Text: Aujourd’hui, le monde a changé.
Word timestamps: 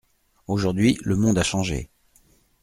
Aujourd’hui, 0.47 0.97
le 1.03 1.15
monde 1.15 1.37
a 1.37 1.43
changé. 1.43 1.91